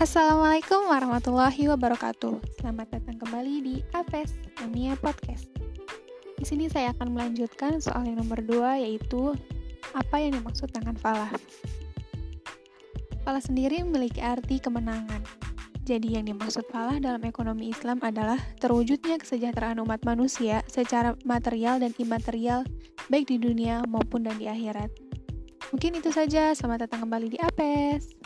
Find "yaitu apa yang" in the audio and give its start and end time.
8.80-10.40